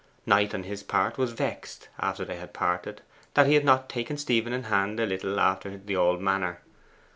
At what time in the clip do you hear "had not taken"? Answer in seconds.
3.53-4.17